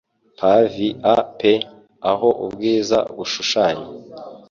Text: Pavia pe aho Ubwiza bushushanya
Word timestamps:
Pavia 0.39 1.13
pe 1.39 1.53
aho 2.11 2.29
Ubwiza 2.45 2.97
bushushanya 3.15 3.87